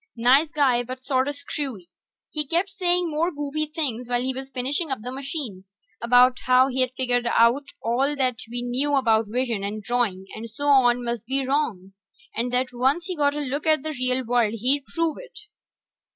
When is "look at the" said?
13.41-13.91